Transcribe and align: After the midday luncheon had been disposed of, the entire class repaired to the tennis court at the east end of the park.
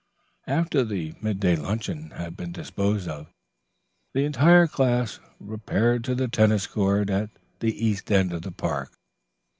After 0.47 0.83
the 0.83 1.13
midday 1.21 1.55
luncheon 1.55 2.09
had 2.09 2.35
been 2.35 2.51
disposed 2.51 3.07
of, 3.07 3.27
the 4.15 4.23
entire 4.23 4.65
class 4.65 5.19
repaired 5.39 6.03
to 6.05 6.15
the 6.15 6.27
tennis 6.27 6.65
court 6.65 7.11
at 7.11 7.29
the 7.59 7.85
east 7.85 8.11
end 8.11 8.33
of 8.33 8.41
the 8.41 8.51
park. 8.51 8.97